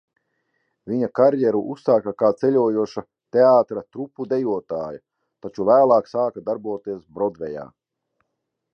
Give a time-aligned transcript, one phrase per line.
[0.91, 3.03] Viņa karjeru uzsāka kā ceļojoša
[3.37, 5.01] teātra trupu dejotāja,
[5.47, 7.73] taču vēlāk sāka darboties Brodvejā.